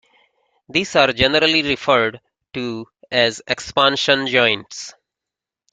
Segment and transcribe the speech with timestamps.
[0.67, 2.21] These are generally referred
[2.55, 4.95] to as expansion joints.